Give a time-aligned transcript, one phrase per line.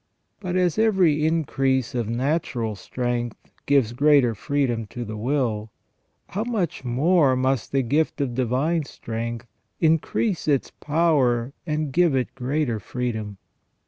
[0.39, 5.69] But as every increase of natural strength gives greater freedom to the will,
[6.29, 9.45] how much more must the gift of divine strength
[9.79, 13.37] increase its power and give it greater freedom.